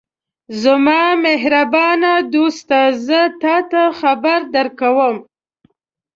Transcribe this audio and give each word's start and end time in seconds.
زما 0.61 1.01
مهربانه 1.25 2.13
دوسته! 2.33 2.79
زه 3.05 3.19
تاته 3.41 3.83
خبر 3.99 4.39
درکوم. 4.53 5.15